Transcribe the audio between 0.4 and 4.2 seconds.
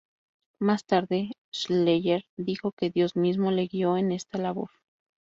Más tarde, Schleyer dijo que Dios mismo le guio en